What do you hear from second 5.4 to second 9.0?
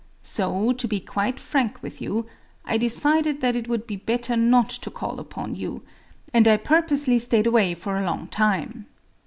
you; and I purposely stayed away for a long time.